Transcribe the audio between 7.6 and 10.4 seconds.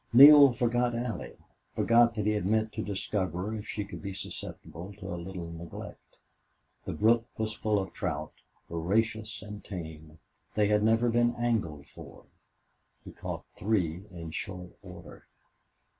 of trout, voracious and tame;